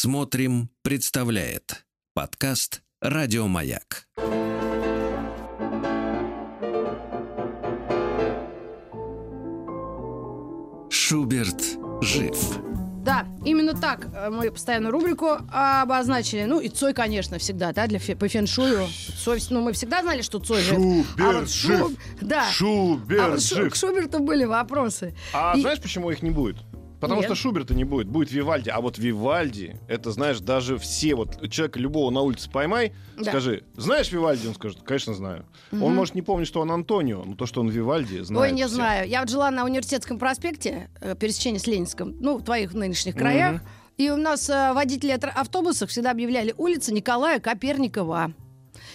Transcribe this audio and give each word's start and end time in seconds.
Смотрим, 0.00 0.70
представляет 0.82 1.84
подкаст 2.14 2.82
Радиомаяк. 3.00 4.06
Шуберт 10.90 11.60
жив. 12.00 12.36
Да, 13.04 13.26
именно 13.44 13.74
так 13.74 14.06
э, 14.14 14.30
мы 14.30 14.50
постоянно 14.52 14.90
рубрику 14.90 15.38
обозначили. 15.50 16.44
Ну, 16.44 16.60
и 16.60 16.68
Цой, 16.68 16.92
конечно, 16.92 17.38
всегда, 17.38 17.72
да, 17.72 17.86
для 17.86 17.98
фе- 17.98 18.14
по 18.16 18.28
феншую. 18.28 18.86
Цой, 19.24 19.40
ну, 19.50 19.62
мы 19.62 19.72
всегда 19.72 20.02
знали, 20.02 20.20
что 20.22 20.38
Цой 20.38 20.60
жив. 20.60 20.76
Шуберт 20.76 21.40
вот 21.40 21.50
жив. 21.50 21.80
Шуб- 21.80 21.98
Да. 22.20 22.44
Шуберт 22.50 23.20
а 23.20 23.30
вот 23.30 23.42
Шу- 23.42 23.56
жив. 23.56 23.72
к 23.72 23.76
Шуберту 23.76 24.20
были 24.20 24.44
вопросы. 24.44 25.16
А 25.32 25.54
И- 25.56 25.60
знаешь, 25.62 25.80
почему 25.80 26.10
их 26.10 26.22
не 26.22 26.30
будет? 26.30 26.56
Потому 27.00 27.20
Нет. 27.20 27.26
что 27.30 27.34
Шуберта 27.36 27.74
не 27.74 27.84
будет, 27.84 28.08
будет 28.08 28.32
Вивальди. 28.32 28.70
А 28.70 28.80
вот 28.80 28.98
Вивальди, 28.98 29.76
это, 29.86 30.10
знаешь, 30.10 30.40
даже 30.40 30.78
все, 30.78 31.14
вот 31.14 31.48
человека 31.50 31.78
любого 31.78 32.10
на 32.10 32.22
улице 32.22 32.50
поймай, 32.50 32.92
Да. 33.16 33.30
скажи, 33.30 33.62
знаешь 33.76 34.10
Вивальди? 34.10 34.48
Он 34.48 34.54
скажет, 34.54 34.82
конечно, 34.84 35.14
знаю. 35.14 35.44
Он 35.70 35.78
Мгм. 35.78 35.94
может 35.94 36.14
не 36.16 36.22
помнить, 36.22 36.48
что 36.48 36.60
он 36.60 36.72
Антонио, 36.72 37.22
но 37.24 37.36
то, 37.36 37.46
что 37.46 37.60
он 37.60 37.68
Вивальди, 37.68 38.20
знает 38.22 38.50
Ой, 38.50 38.56
не 38.56 38.66
все. 38.66 38.74
знаю. 38.74 39.08
Я 39.08 39.20
вот 39.20 39.28
жила 39.30 39.50
на 39.50 39.64
университетском 39.64 40.18
проспекте, 40.18 40.90
э, 41.00 41.14
пересечении 41.14 41.58
с 41.58 41.66
Ленинском, 41.68 42.16
ну, 42.20 42.38
в 42.38 42.42
твоих 42.44 42.74
нынешних 42.74 43.14
краях. 43.14 43.60
И 43.96 44.10
у 44.10 44.16
нас 44.16 44.48
э, 44.50 44.72
водители 44.72 45.10
автобусов 45.12 45.90
всегда 45.90 46.10
объявляли 46.12 46.54
улица 46.56 46.92
Николая 46.92 47.40
Коперникова. 47.40 48.32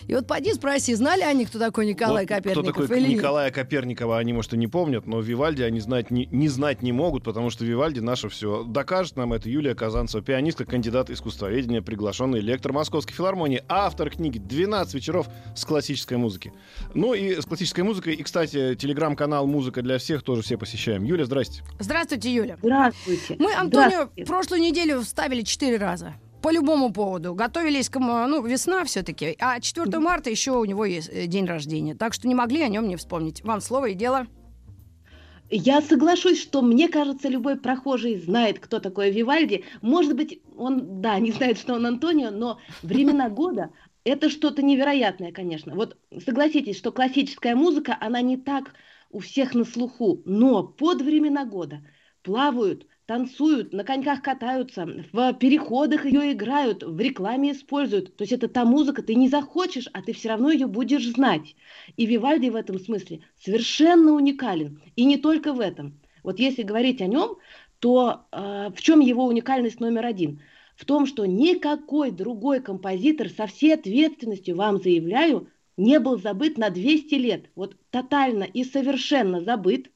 И 0.08 0.16
вот 0.16 0.28
поди 0.28 0.54
спроси, 0.54 0.96
знали 0.96 1.22
они, 1.22 1.46
кто 1.46 1.60
такой 1.60 1.86
Николай 1.86 2.24
Вот 2.24 2.28
Кто 2.28 2.36
Коперников 2.36 2.84
такой 2.84 3.00
или 3.00 3.08
нет? 3.10 3.18
Николая 3.18 3.52
Коперникова, 3.52 4.18
они, 4.18 4.34
может, 4.34 4.54
и 4.54 4.58
не 4.58 4.68
помнят, 4.68 5.06
но 5.08 5.20
Вивальди 5.20 5.62
они 5.62 5.80
знать 5.80 6.12
не, 6.12 6.28
не 6.28 6.50
знать 6.50 6.82
не 6.82 6.92
могут, 6.92 7.24
потому 7.24 7.50
что 7.50 7.66
Вивальди 7.66 8.00
наше 8.00 8.30
все. 8.30 8.64
Докажет 8.64 9.16
нам 9.16 9.34
это 9.34 9.50
Юлия 9.50 9.76
Казанцева, 9.76 10.24
пианистка, 10.24 10.66
кандидат 10.66 11.10
искусствоведения, 11.10 11.82
приглашенный 11.82 12.40
лектор 12.40 12.74
Московской 12.74 13.16
филармонии, 13.16 13.64
автор 13.68 14.10
книги 14.10 14.40
«12 14.40 14.96
вечеров 14.96 15.28
с 15.56 15.66
классической 15.66 16.18
музыки». 16.18 16.54
Ну 16.94 17.14
и 17.14 17.40
с 17.42 17.46
классической 17.46 17.82
музыкой. 17.82 18.16
И, 18.16 18.24
кстати, 18.24 18.76
телеграм-канал 18.76 19.48
«Музыка 19.48 19.82
для 19.82 19.98
всех» 19.98 20.24
тоже 20.24 20.42
все 20.42 20.58
посещаем. 20.58 21.04
Юля, 21.04 21.26
здрасте. 21.26 21.64
Здравствуйте, 21.80 22.34
Юля. 22.34 22.58
Здравствуйте. 22.62 23.36
Мы 23.40 23.54
Антонио 23.54 23.90
Здравствуйте. 23.90 24.26
прошлую 24.26 24.62
неделю 24.62 25.02
вставили 25.02 25.42
четыре 25.42 25.78
раза. 25.78 26.14
По 26.44 26.52
любому 26.52 26.92
поводу. 26.92 27.34
Готовились 27.34 27.88
к... 27.88 28.00
Ну, 28.00 28.46
весна 28.46 28.84
все-таки. 28.84 29.38
А 29.40 29.62
4 29.62 29.98
марта 30.00 30.30
еще 30.30 30.52
у 30.52 30.66
него 30.66 30.84
есть 30.84 31.10
э, 31.10 31.26
день 31.26 31.46
рождения. 31.46 31.96
Так 31.96 32.14
что 32.14 32.28
не 32.28 32.36
могли 32.36 32.62
о 32.62 32.68
нем 32.68 32.86
не 32.86 32.98
вспомнить. 32.98 33.42
Вам 33.46 33.62
слово 33.62 33.92
и 33.92 33.94
дело. 33.94 34.28
Я 35.50 35.82
соглашусь, 35.82 36.42
что 36.42 36.62
мне 36.62 36.90
кажется, 36.90 37.30
любой 37.30 37.56
прохожий 37.56 38.20
знает, 38.20 38.60
кто 38.60 38.80
такой 38.80 39.10
Вивальди. 39.10 39.64
Может 39.82 40.18
быть, 40.18 40.42
он, 40.58 41.02
да, 41.02 41.18
не 41.20 41.32
знает, 41.32 41.58
что 41.58 41.76
он 41.76 41.86
Антонио, 41.86 42.30
но 42.30 42.60
времена 42.82 43.30
года 43.42 43.70
это 44.04 44.30
что-то 44.30 44.62
невероятное, 44.62 45.32
конечно. 45.32 45.74
Вот 45.74 45.96
согласитесь, 46.26 46.78
что 46.78 46.92
классическая 46.92 47.56
музыка, 47.56 47.98
она 48.02 48.20
не 48.20 48.36
так 48.36 48.74
у 49.12 49.20
всех 49.20 49.54
на 49.54 49.64
слуху, 49.64 50.22
но 50.26 50.64
под 50.64 51.02
времена 51.04 51.46
года 51.46 51.82
плавают, 52.22 52.86
танцуют, 53.06 53.74
на 53.74 53.84
коньках 53.84 54.22
катаются, 54.22 54.88
в 55.12 55.34
переходах 55.34 56.06
ее 56.06 56.32
играют, 56.32 56.84
в 56.84 57.00
рекламе 57.00 57.52
используют. 57.52 58.16
То 58.16 58.24
есть 58.24 58.32
это 58.32 58.48
та 58.48 58.66
музыка, 58.66 59.02
ты 59.02 59.16
не 59.16 59.30
захочешь, 59.30 59.90
а 59.94 60.02
ты 60.02 60.14
все 60.14 60.30
равно 60.30 60.52
ее 60.52 60.68
будешь 60.68 61.06
знать. 61.08 61.56
И 61.98 62.06
Вивальди 62.06 62.50
в 62.50 62.56
этом 62.56 62.80
смысле 62.80 63.22
совершенно 63.44 64.14
уникален. 64.14 64.82
И 64.96 65.06
не 65.06 65.18
только 65.18 65.54
в 65.54 65.60
этом. 65.60 66.00
Вот 66.24 66.40
если 66.40 66.64
говорить 66.64 67.02
о 67.02 67.08
нем, 67.08 67.38
то 67.80 68.26
э, 68.32 68.70
в 68.74 68.82
чем 68.82 69.02
его 69.02 69.26
уникальность 69.26 69.82
номер 69.82 70.06
один? 70.06 70.42
В 70.76 70.86
том, 70.86 71.06
что 71.06 71.26
никакой 71.26 72.12
другой 72.12 72.62
композитор 72.62 73.30
со 73.30 73.46
всей 73.46 73.74
ответственностью 73.74 74.56
вам 74.56 74.82
заявляю, 74.82 75.50
не 75.76 76.00
был 76.00 76.18
забыт 76.18 76.58
на 76.58 76.70
200 76.70 77.16
лет. 77.16 77.46
Вот 77.56 77.76
тотально 77.90 78.44
и 78.44 78.64
совершенно 78.64 79.42
забыт. 79.42 79.92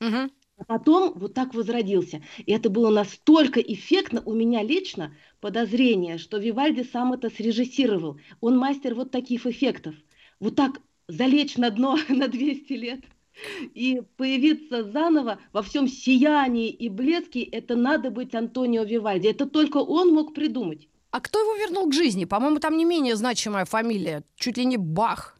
Мгм. 0.00 0.30
Потом 0.66 1.12
вот 1.14 1.34
так 1.34 1.54
возродился. 1.54 2.22
И 2.44 2.52
это 2.52 2.70
было 2.70 2.90
настолько 2.90 3.60
эффектно 3.60 4.22
у 4.24 4.32
меня 4.34 4.62
лично 4.62 5.14
подозрение, 5.40 6.18
что 6.18 6.38
Вивальди 6.38 6.82
сам 6.82 7.12
это 7.12 7.30
срежиссировал. 7.30 8.18
Он 8.40 8.56
мастер 8.56 8.94
вот 8.94 9.10
таких 9.10 9.46
эффектов. 9.46 9.94
Вот 10.40 10.56
так 10.56 10.80
залечь 11.08 11.56
на 11.56 11.70
дно 11.70 11.98
на 12.08 12.28
200 12.28 12.72
лет 12.74 13.00
и 13.74 14.02
появиться 14.16 14.84
заново 14.84 15.38
во 15.52 15.62
всем 15.62 15.88
сиянии 15.88 16.68
и 16.68 16.88
блеске, 16.88 17.42
это 17.42 17.76
надо 17.76 18.10
быть 18.10 18.34
Антонио 18.34 18.84
Вивальди. 18.84 19.28
Это 19.28 19.46
только 19.46 19.78
он 19.78 20.12
мог 20.12 20.34
придумать. 20.34 20.88
А 21.10 21.20
кто 21.20 21.38
его 21.38 21.54
вернул 21.56 21.88
к 21.90 21.94
жизни? 21.94 22.24
По-моему, 22.24 22.58
там 22.58 22.76
не 22.76 22.84
менее 22.84 23.16
значимая 23.16 23.64
фамилия. 23.64 24.24
Чуть 24.36 24.56
ли 24.56 24.64
не 24.64 24.76
Бах. 24.78 25.31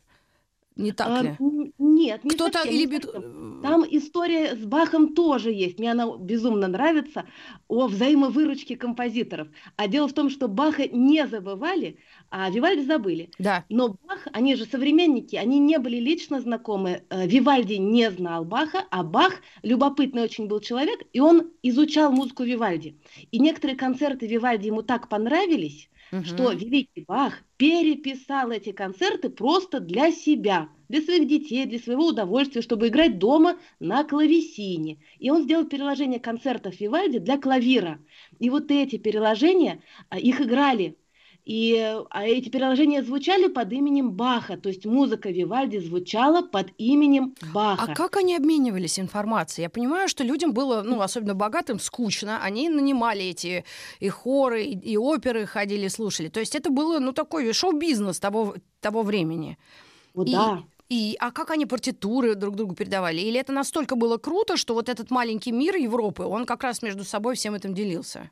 Не 0.82 0.93
так 0.93 1.09
А, 1.09 1.22
ли? 1.22 1.37
нет, 1.78 2.25
не 2.25 2.31
Кто-то 2.31 2.59
совсем, 2.59 2.72
или... 2.75 2.81
не 2.81 2.87
бит- 2.87 3.04
совсем. 3.04 3.60
Там 3.62 3.84
история 3.88 4.56
с 4.56 4.65
Бахом 4.65 5.15
тоже 5.15 5.53
есть. 5.53 5.78
Мне 5.78 5.93
она 5.93 6.16
безумно 6.19 6.66
нравится 6.66 7.25
о 7.69 7.87
взаимовыручке 7.87 8.76
композиторов. 8.76 9.48
А 9.76 9.87
дело 9.87 10.09
в 10.09 10.12
том, 10.12 10.31
что 10.31 10.48
Баха 10.48 10.88
не 10.88 11.26
забывали, 11.28 11.97
а 12.31 12.50
Вивальди 12.50 12.84
забыли. 12.84 13.31
Да. 13.38 13.65
Но 13.69 13.97
Бах, 14.09 14.26
они 14.32 14.56
же 14.56 14.65
современники, 14.65 15.37
они 15.37 15.60
не 15.60 15.78
были 15.78 15.98
лично 15.98 16.41
знакомы. 16.41 17.03
Э, 17.10 17.26
Вивальди 17.26 17.75
не 17.75 18.10
знал 18.10 18.44
Баха, 18.44 18.84
а 18.91 19.04
Бах 19.04 19.34
любопытный 19.62 20.22
очень 20.22 20.49
был 20.49 20.59
человек, 20.60 21.00
и 21.12 21.20
он 21.20 21.50
изучал 21.62 22.10
музыку 22.10 22.43
Вивальди. 22.43 22.97
И 23.31 23.38
некоторые 23.38 23.76
концерты 23.76 24.26
Вивальди 24.26 24.66
ему 24.66 24.82
так 24.82 25.09
понравились, 25.09 25.88
Мгм. 26.12 26.25
что 26.25 26.53
великий 26.53 27.05
Бах 27.09 27.43
переписал 27.56 28.50
эти 28.50 28.73
концерты 28.73 29.31
просто 29.31 29.81
для 29.81 30.12
себя, 30.12 30.69
для 30.89 31.00
своих 31.03 31.27
детей, 31.27 31.67
для 31.67 31.78
своего 31.78 32.09
удовольствия, 32.09 32.62
чтобы 32.62 32.89
играть 32.89 33.19
дома 33.19 33.59
на 33.81 34.05
клавесине. 34.05 34.99
И 35.19 35.31
он 35.31 35.43
сделал 35.43 35.65
переложение 35.67 36.21
концертов 36.21 36.78
Вивальди 36.81 37.19
для 37.19 37.39
клавира. 37.39 37.99
И 38.39 38.50
вот 38.50 38.71
эти 38.71 38.97
переложения, 38.99 39.83
а, 40.11 40.19
их 40.19 40.41
играли. 40.41 40.97
И 41.45 41.77
а 42.11 42.25
эти 42.25 42.49
переложения 42.51 43.03
звучали 43.03 43.49
под 43.49 43.73
именем 43.73 44.13
Баха, 44.13 44.57
то 44.57 44.69
есть 44.69 44.87
музыка 44.87 45.31
Вивальди 45.31 45.79
звучала 45.79 46.43
под 46.43 46.69
именем 46.79 47.35
Баха. 47.53 47.93
А 47.93 47.95
как 47.95 48.17
они 48.17 48.37
обменивались 48.37 49.01
информацией? 49.01 49.65
Я 49.65 49.71
понимаю, 49.71 50.09
что 50.09 50.23
людям 50.23 50.53
было, 50.53 50.83
ну, 50.83 51.01
особенно 51.01 51.35
богатым, 51.35 51.81
скучно. 51.81 52.39
Они 52.45 52.69
нанимали 52.69 53.25
эти 53.25 53.65
и 53.99 54.09
хоры, 54.09 54.63
и, 54.63 54.93
и 54.93 54.97
оперы 54.97 55.47
ходили, 55.47 55.89
слушали. 55.89 56.29
То 56.29 56.39
есть 56.39 56.55
это 56.55 56.71
было, 56.71 57.01
ну, 57.01 57.13
такой 57.13 57.53
шоу-бизнес 57.53 58.21
того, 58.21 58.55
того 58.81 59.03
времени. 59.03 59.59
Вот 60.15 60.29
и- 60.29 60.33
да. 60.33 60.63
И, 60.89 61.17
а 61.21 61.31
как 61.31 61.51
они 61.51 61.65
партитуры 61.65 62.35
друг 62.35 62.55
другу 62.55 62.75
передавали? 62.75 63.19
Или 63.19 63.41
это 63.41 63.51
настолько 63.53 63.97
было 63.97 64.19
круто, 64.19 64.59
что 64.59 64.75
вот 64.75 64.91
этот 64.91 65.11
маленький 65.11 65.51
мир 65.51 65.75
Европы, 65.75 66.23
он 66.23 66.45
как 66.45 66.63
раз 66.63 66.83
между 66.83 67.03
собой 67.03 67.35
всем 67.35 67.55
этим 67.55 67.73
делился? 67.73 68.31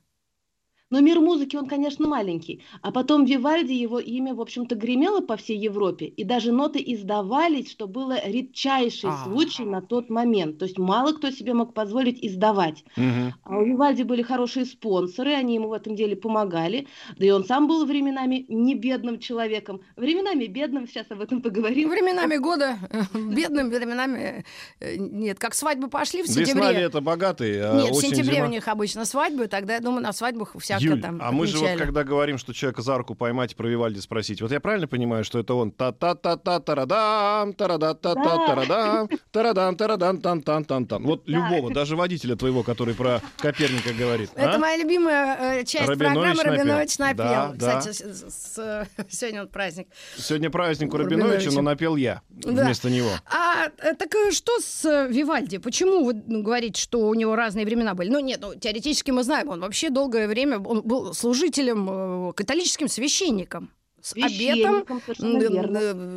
Но 0.90 0.98
мир 1.00 1.20
музыки, 1.20 1.54
он, 1.54 1.66
конечно, 1.68 2.08
маленький. 2.08 2.62
А 2.82 2.90
потом 2.90 3.24
Вивальди, 3.24 3.72
его 3.72 4.00
имя, 4.00 4.34
в 4.34 4.40
общем-то, 4.40 4.74
гремело 4.74 5.20
по 5.20 5.36
всей 5.36 5.56
Европе. 5.56 6.06
И 6.06 6.24
даже 6.24 6.50
ноты 6.50 6.82
издавались, 6.84 7.70
что 7.70 7.86
было 7.86 8.18
редчайший 8.26 9.10
А. 9.10 9.24
случай 9.24 9.64
на 9.64 9.82
тот 9.82 10.10
момент. 10.10 10.58
То 10.58 10.64
есть 10.64 10.78
мало 10.78 11.12
кто 11.12 11.30
себе 11.30 11.54
мог 11.54 11.74
позволить 11.74 12.18
издавать. 12.24 12.84
Мгм. 12.96 13.34
А 13.44 13.58
у 13.58 13.64
Вивальди 13.64 14.02
были 14.02 14.22
хорошие 14.22 14.66
спонсоры, 14.66 15.32
они 15.32 15.54
ему 15.54 15.68
в 15.68 15.72
этом 15.74 15.94
деле 15.94 16.16
помогали. 16.16 16.88
Да 17.16 17.24
и 17.24 17.30
он 17.30 17.44
сам 17.44 17.68
был 17.68 17.86
временами 17.86 18.44
не 18.48 18.74
бедным 18.74 19.20
человеком. 19.20 19.82
Временами 19.96 20.46
бедным, 20.46 20.88
сейчас 20.88 21.06
об 21.10 21.20
этом 21.20 21.40
поговорим. 21.40 21.88
Временами 21.88 22.36
года, 22.36 22.78
э, 22.90 23.02
бедным 23.16 23.70
временами, 23.70 24.44
э, 24.80 24.96
нет, 24.96 25.38
как 25.38 25.54
свадьбы 25.54 25.88
пошли 25.88 26.22
в 26.24 26.26
Весна, 26.26 26.44
сентябре. 26.46 26.80
лето, 26.80 27.00
богатые, 27.00 27.64
а 27.64 27.80
Нет, 27.80 27.94
в 27.94 28.00
сентябре 28.00 28.36
зима. 28.36 28.46
у 28.46 28.50
них 28.50 28.66
обычно 28.66 29.04
свадьбы, 29.04 29.46
тогда, 29.46 29.74
я 29.74 29.80
думаю, 29.80 30.02
на 30.02 30.12
свадьбах 30.12 30.56
всяко 30.80 30.94
Юль, 30.94 31.02
там 31.02 31.20
а 31.22 31.32
мы 31.32 31.46
же 31.46 31.58
вот 31.58 31.78
когда 31.78 32.04
говорим, 32.04 32.38
что 32.38 32.52
человека 32.52 32.82
за 32.82 32.98
руку 32.98 33.15
поймать 33.15 33.53
и 33.53 33.54
про 33.54 33.68
Вивальди 33.68 34.00
спросить, 34.00 34.42
вот 34.42 34.50
я 34.53 34.60
правильно 34.60 34.88
понимаю, 34.88 35.24
что 35.24 35.38
это 35.38 35.54
он 35.54 35.71
та-та-та-та-тарадам, 35.71 37.54
тарадам-та-та-тарадам, 37.54 39.09
тарадам, 39.30 39.77
тарадам, 39.77 40.21
тан 40.21 40.42
тан 40.42 40.65
тан 40.65 40.86
тан 40.86 41.03
Вот 41.04 41.28
любого, 41.28 41.72
даже 41.72 41.97
водителя 41.97 42.36
твоего, 42.36 42.62
который 42.62 42.94
про 42.94 43.21
Коперника 43.38 43.92
говорит. 43.92 44.30
Это 44.34 44.54
а? 44.54 44.59
моя 44.59 44.77
любимая 44.77 45.60
э, 45.60 45.65
часть 45.65 45.86
программы. 45.86 46.34
Рабинович 46.42 46.98
напел. 46.98 47.54
Кстати, 47.56 47.92
сегодня 49.10 49.47
праздник. 49.47 49.88
Сегодня 50.16 50.50
праздник 50.50 50.92
у 50.94 50.97
Рабиновича. 50.97 51.50
Но 51.53 51.62
напел 51.62 51.97
я 51.97 52.22
вместо 52.30 52.91
него. 52.91 53.10
А 53.27 53.66
э, 53.78 53.94
так 53.94 54.15
э, 54.15 54.30
что 54.32 54.59
с 54.60 55.06
Вивальди? 55.09 55.59
Почему 55.59 56.04
вы 56.04 56.22
ну, 56.27 56.42
говорите, 56.42 56.80
что 56.80 57.09
у 57.09 57.15
него 57.15 57.36
разные 57.36 57.65
времена 57.65 57.94
были? 57.94 58.10
Ну 58.10 58.21
нет, 58.21 58.41
ну 58.41 58.54
теоретически 58.54 59.10
мы 59.10 59.22
знаем, 59.22 59.48
он 59.48 59.60
вообще 59.60 59.91
долгое 59.91 60.28
время 60.28 60.59
он 60.70 60.82
был 60.82 61.12
служителем, 61.14 61.88
э, 61.90 62.32
католическим 62.32 62.88
священником. 62.88 63.70
с 64.02 64.14
обетом, 64.16 64.86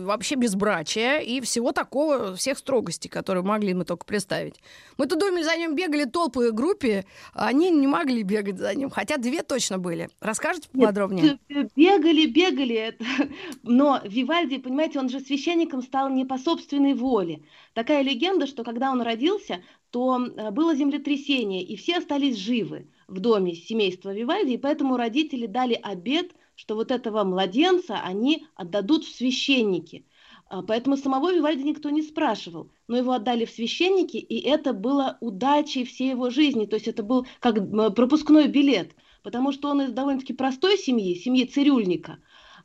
вообще 0.05 0.35
безбрачия 0.35 1.19
и 1.19 1.41
всего 1.41 1.73
такого, 1.73 2.33
всех 2.35 2.57
строгостей, 2.57 3.09
которые 3.09 3.43
могли 3.43 3.73
мы 3.73 3.83
только 3.83 4.05
представить. 4.05 4.55
Мы 4.97 5.05
тут 5.05 5.19
думали, 5.19 5.43
за 5.43 5.57
ним 5.57 5.75
бегали 5.75 6.05
толпы 6.05 6.51
в 6.51 6.55
группе, 6.55 7.03
а 7.33 7.47
они 7.47 7.71
не 7.71 7.87
могли 7.87 8.23
бегать 8.23 8.57
за 8.57 8.73
ним, 8.73 8.89
хотя 8.89 9.17
две 9.17 9.43
точно 9.43 9.79
были. 9.79 10.07
Расскажите 10.21 10.69
Нет, 10.71 10.85
подробнее? 10.87 11.39
Бегали, 11.75 12.25
бегали, 12.27 12.97
но 13.63 13.99
Вивальди, 14.05 14.59
понимаете, 14.59 14.99
он 14.99 15.09
же 15.09 15.19
священником 15.19 15.81
стал 15.81 16.09
не 16.09 16.23
по 16.23 16.37
собственной 16.37 16.93
воле. 16.93 17.41
Такая 17.73 18.01
легенда, 18.01 18.47
что 18.47 18.63
когда 18.63 18.91
он 18.91 19.01
родился, 19.01 19.61
то 19.89 20.25
э, 20.25 20.51
было 20.51 20.73
землетрясение, 20.73 21.63
и 21.63 21.75
все 21.75 21.97
остались 21.97 22.37
живы 22.37 22.87
в 23.07 23.19
доме 23.19 23.55
семейства 23.55 24.13
Вивальди, 24.13 24.53
и 24.53 24.57
поэтому 24.57 24.97
родители 24.97 25.45
дали 25.47 25.73
обед– 25.81 26.31
что 26.55 26.75
вот 26.75 26.91
этого 26.91 27.23
младенца 27.23 27.99
они 27.99 28.45
отдадут 28.55 29.05
в 29.05 29.15
священники. 29.15 30.05
А, 30.47 30.61
поэтому 30.61 30.97
самого 30.97 31.33
Вивальди 31.33 31.63
никто 31.63 31.89
не 31.89 32.01
спрашивал, 32.01 32.71
но 32.87 32.97
его 32.97 33.13
отдали 33.13 33.45
в 33.45 33.49
священники, 33.49 34.17
и 34.17 34.39
это 34.39 34.73
было 34.73 35.17
удачей 35.19 35.85
всей 35.85 36.11
его 36.11 36.29
жизни, 36.29 36.65
то 36.65 36.75
есть 36.75 36.87
это 36.87 37.01
был 37.01 37.25
как 37.39 37.55
пропускной 37.95 38.47
билет, 38.47 38.91
потому 39.23 39.51
что 39.51 39.69
он 39.69 39.81
из 39.81 39.91
довольно-таки 39.91 40.33
простой 40.33 40.77
семьи, 40.77 41.15
семьи 41.15 41.45
цирюльника, 41.45 42.19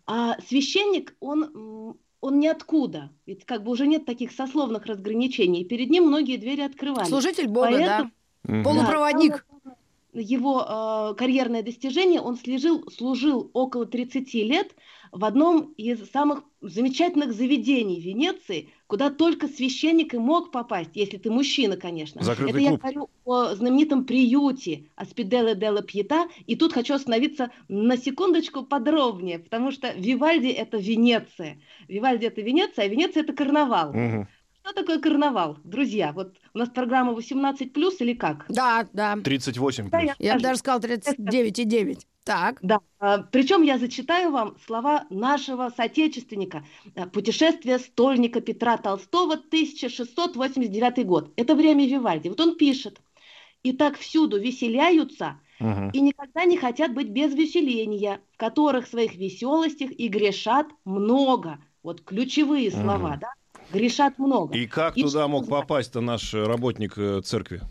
а 0.06 0.38
священник, 0.46 1.14
он, 1.20 1.96
он 2.20 2.40
ниоткуда, 2.40 3.10
ведь 3.26 3.44
как 3.44 3.64
бы 3.64 3.70
уже 3.70 3.86
нет 3.86 4.04
таких 4.04 4.32
сословных 4.32 4.86
разграничений, 4.86 5.62
и 5.62 5.68
перед 5.68 5.88
ним 5.88 6.04
многие 6.04 6.36
двери 6.36 6.62
открывались. 6.62 7.08
Служитель 7.08 7.48
Бога, 7.48 7.70
Поэтому, 7.70 8.10
да, 8.44 8.62
полупроводник. 8.64 9.46
Да, 9.48 9.57
его 10.12 10.62
э, 10.62 11.14
карьерное 11.16 11.62
достижение, 11.62 12.20
он 12.20 12.36
служил, 12.36 12.88
служил 12.90 13.50
около 13.52 13.86
30 13.86 14.32
лет 14.34 14.74
в 15.12 15.24
одном 15.24 15.72
из 15.76 16.10
самых 16.10 16.42
замечательных 16.60 17.32
заведений 17.32 18.00
Венеции, 18.00 18.70
куда 18.86 19.10
только 19.10 19.48
священник 19.48 20.14
и 20.14 20.18
мог 20.18 20.50
попасть, 20.50 20.90
если 20.94 21.16
ты 21.16 21.30
мужчина, 21.30 21.76
конечно. 21.76 22.22
Закрытый 22.22 22.50
Это 22.50 22.58
клуб. 22.58 22.70
я 22.70 22.76
говорю 22.76 23.10
о 23.24 23.54
знаменитом 23.54 24.04
приюте 24.04 24.84
Аспиделе 24.96 25.54
Делла 25.54 25.82
Пьета, 25.82 26.28
и 26.46 26.56
тут 26.56 26.72
хочу 26.72 26.94
остановиться 26.94 27.50
на 27.68 27.96
секундочку 27.96 28.64
подробнее, 28.64 29.38
потому 29.38 29.70
что 29.70 29.92
Вивальди– 29.92 30.48
это 30.48 30.78
Венеция. 30.78 31.58
Вивальди– 31.86 32.24
это 32.26 32.40
Венеция, 32.40 32.84
а 32.84 32.88
Венеция– 32.88 33.22
это 33.24 33.32
карнавал. 33.32 33.90
Угу. 33.90 34.26
Что 34.68 34.82
такое 34.82 34.98
карнавал, 34.98 35.56
друзья? 35.64 36.12
Вот 36.12 36.36
у 36.52 36.58
нас 36.58 36.68
программа 36.68 37.14
18 37.14 37.72
плюс 37.72 38.02
или 38.02 38.12
как? 38.12 38.44
Да, 38.50 38.86
да. 38.92 39.16
38 39.16 39.88
плюс. 39.88 40.02
я, 40.02 40.14
я 40.18 40.34
бы 40.34 40.40
даже 40.42 40.58
сказал 40.58 40.80
39,9. 40.80 42.00
Так. 42.22 42.58
Да. 42.60 42.80
А, 42.98 43.22
причем 43.22 43.62
я 43.62 43.78
зачитаю 43.78 44.30
вам 44.30 44.58
слова 44.66 45.06
нашего 45.08 45.72
соотечественника. 45.74 46.66
Э, 46.94 47.06
Путешествие 47.06 47.78
стольника 47.78 48.42
Петра 48.42 48.76
Толстого, 48.76 49.36
1689 49.36 51.06
год. 51.06 51.32
Это 51.36 51.54
время 51.54 51.86
Вивальди. 51.86 52.28
Вот 52.28 52.40
он 52.40 52.54
пишет. 52.58 53.00
И 53.62 53.72
так 53.72 53.96
всюду 53.96 54.38
веселяются, 54.38 55.40
угу. 55.60 55.90
и 55.94 56.00
никогда 56.00 56.44
не 56.44 56.58
хотят 56.58 56.92
быть 56.92 57.08
без 57.08 57.34
веселения, 57.34 58.20
в 58.34 58.36
которых 58.36 58.86
своих 58.86 59.14
веселостях 59.14 59.90
и 59.92 60.08
грешат 60.08 60.66
много. 60.84 61.58
Вот 61.82 62.02
ключевые 62.02 62.68
угу. 62.68 62.82
слова, 62.82 63.16
да? 63.18 63.32
Грешат 63.72 64.18
много. 64.18 64.56
И 64.56 64.66
как 64.66 64.96
и 64.96 65.02
туда 65.02 65.28
мог 65.28 65.48
попасть-то 65.48 66.00
наш 66.00 66.34
работник 66.34 66.96
э, 66.96 67.20
церкви? 67.22 67.62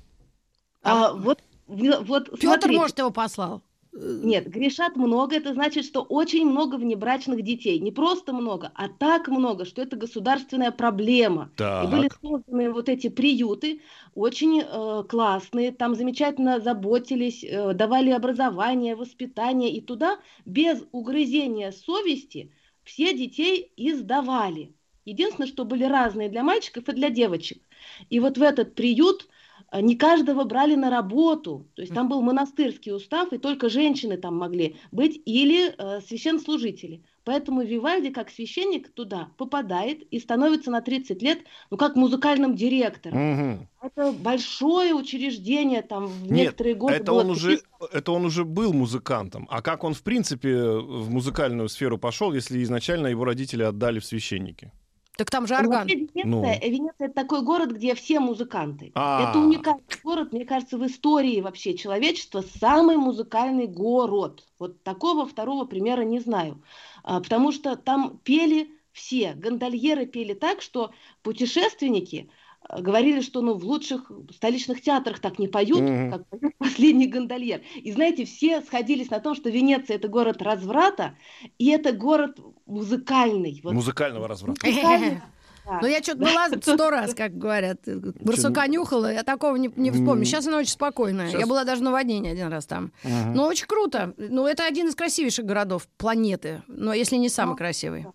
А, 0.84 1.14
вот, 1.14 1.40
вот, 1.68 2.30
Петр, 2.32 2.40
смотрите. 2.40 2.80
может, 2.80 3.00
его 3.00 3.12
послал? 3.12 3.62
Нет, 4.00 4.48
грешат 4.48 4.96
много, 4.96 5.36
это 5.36 5.54
значит, 5.54 5.84
что 5.84 6.04
очень 6.04 6.46
много 6.46 6.76
внебрачных 6.76 7.42
детей. 7.42 7.80
Не 7.80 7.92
просто 7.92 8.32
много, 8.32 8.72
а 8.76 8.90
так 8.90 9.28
много, 9.28 9.66
что 9.66 9.82
это 9.82 9.96
государственная 9.96 10.72
проблема. 10.72 11.50
Так. 11.58 11.86
И 11.86 11.88
были 11.88 12.12
созданы 12.22 12.72
вот 12.72 12.90
эти 12.90 13.10
приюты, 13.10 13.82
очень 14.14 14.62
э, 14.62 15.04
классные, 15.10 15.72
там 15.72 15.96
замечательно 15.96 16.60
заботились, 16.60 17.44
э, 17.44 17.74
давали 17.74 18.12
образование, 18.12 18.96
воспитание, 18.96 19.72
и 19.72 19.82
туда 19.82 20.20
без 20.46 20.84
угрызения 20.92 21.72
совести 21.72 22.52
все 22.84 23.18
детей 23.18 23.72
издавали. 23.78 24.76
Единственное, 25.08 25.48
что 25.48 25.64
были 25.64 25.86
разные 25.86 26.28
для 26.28 26.44
мальчиков 26.44 26.90
и 26.90 26.92
для 26.92 27.10
девочек. 27.10 27.62
И 28.10 28.20
вот 28.20 28.38
в 28.38 28.42
этот 28.42 28.76
приют 28.76 29.30
э, 29.72 29.80
не 29.80 29.96
каждого 29.96 30.44
брали 30.44 30.76
на 30.76 30.90
работу. 30.90 31.66
То 31.76 31.82
есть 31.82 31.94
там 31.94 32.10
был 32.10 32.22
монастырский 32.22 32.94
устав, 32.94 33.32
и 33.32 33.38
только 33.38 33.70
женщины 33.70 34.18
там 34.18 34.36
могли 34.36 34.76
быть, 34.92 35.22
или 35.26 35.74
э, 35.78 36.02
священнослужители. 36.02 37.04
Поэтому 37.24 37.62
Вивальди, 37.62 38.10
как 38.10 38.30
священник, 38.30 38.90
туда 38.90 39.30
попадает 39.38 40.02
и 40.02 40.20
становится 40.20 40.72
на 40.72 40.82
30 40.82 41.22
лет, 41.22 41.40
ну, 41.70 41.78
как 41.78 41.96
музыкальным 41.96 42.58
директором. 42.58 43.54
Угу. 43.54 43.68
Это 43.84 44.12
большое 44.12 44.94
учреждение, 44.94 45.84
там 45.84 46.08
в 46.08 46.24
Нет, 46.24 46.32
некоторые 46.32 46.76
годы 46.76 46.96
это 46.96 47.14
он, 47.14 47.30
уже, 47.30 47.62
это 47.94 48.12
он 48.12 48.26
уже 48.26 48.44
был 48.44 48.74
музыкантом. 48.74 49.48
А 49.50 49.62
как 49.62 49.86
он, 49.86 49.94
в 49.94 50.04
принципе, 50.04 50.54
в 50.54 51.10
музыкальную 51.10 51.70
сферу 51.70 51.98
пошел, 51.98 52.34
если 52.34 52.62
изначально 52.62 53.08
его 53.08 53.24
родители 53.24 53.64
отдали 53.64 54.00
в 54.00 54.06
священники? 54.06 54.74
Так 55.18 55.32
там 55.32 55.48
же 55.48 55.56
орган. 55.56 55.88
Венеция, 55.88 56.26
ну. 56.26 56.44
Венеция 56.44 57.08
это 57.08 57.14
такой 57.14 57.42
город, 57.42 57.72
где 57.72 57.96
все 57.96 58.20
музыканты. 58.20 58.92
А-а-а. 58.94 59.30
Это 59.30 59.40
уникальный 59.40 59.82
город, 60.04 60.32
мне 60.32 60.46
кажется, 60.46 60.78
в 60.78 60.86
истории 60.86 61.42
вообще 61.42 61.76
человечества 61.76 62.44
самый 62.60 62.98
музыкальный 62.98 63.66
город. 63.66 64.46
Вот 64.60 64.82
такого 64.84 65.26
второго 65.26 65.66
примера 65.66 66.02
не 66.04 66.20
знаю. 66.20 66.62
А, 67.04 67.20
потому 67.20 67.52
что 67.52 67.76
там 67.76 68.20
пели 68.24 68.70
все. 68.92 69.34
Гондольеры 69.34 70.06
пели 70.06 70.34
так, 70.34 70.62
что 70.62 70.92
путешественники 71.24 72.30
говорили, 72.70 73.22
что 73.22 73.42
ну, 73.42 73.56
в 73.56 73.64
лучших 73.64 74.12
столичных 74.34 74.82
театрах 74.82 75.20
так 75.20 75.40
не 75.40 75.48
поют, 75.48 75.80
mm-hmm. 75.80 76.12
как 76.12 76.28
поет 76.28 76.54
последний 76.58 77.08
гондольер. 77.08 77.62
И 77.76 77.92
знаете, 77.92 78.26
все 78.26 78.62
сходились 78.62 79.10
на 79.10 79.20
том, 79.20 79.36
что 79.36 79.50
Венеция 79.50 79.96
это 79.96 80.08
город 80.08 80.42
разврата, 80.42 81.16
и 81.58 81.70
это 81.70 81.92
город 81.92 82.40
музыкальный. 82.66 83.60
Вот. 83.64 83.74
Музыкального 83.74 84.28
разврата. 84.28 84.66
Ну, 85.82 85.88
я 85.88 86.02
что-то 86.02 86.20
была 86.20 86.48
сто 86.62 86.90
раз, 86.90 87.14
как 87.14 87.38
говорят. 87.38 87.82
Барсука 87.86 88.68
нюхала, 88.68 89.12
я 89.12 89.24
такого 89.24 89.58
не, 89.58 89.70
не 89.76 89.92
вспомню. 89.92 90.24
Сейчас 90.24 90.48
она 90.48 90.60
очень 90.60 90.72
спокойная. 90.72 91.28
Сейчас... 91.28 91.42
Я 91.42 91.46
была 91.46 91.66
даже 91.66 91.84
на 91.84 91.92
воднении 91.92 92.32
один 92.32 92.48
раз 92.48 92.66
там. 92.66 92.94
Ага. 93.04 93.34
Ну, 93.36 93.44
очень 93.44 93.68
круто. 93.68 94.14
Ну, 94.18 94.48
это 94.48 94.66
один 94.66 94.88
из 94.88 94.96
красивейших 94.96 95.46
городов 95.46 95.88
планеты. 95.98 96.64
Но 96.68 96.94
если 96.94 97.18
не 97.18 97.28
самый 97.28 97.52
ну, 97.52 97.58
красивый 97.58 98.06